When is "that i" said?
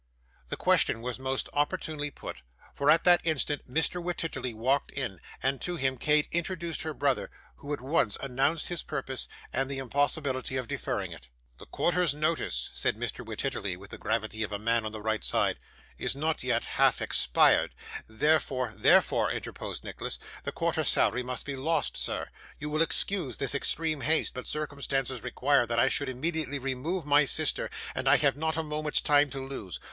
25.67-25.89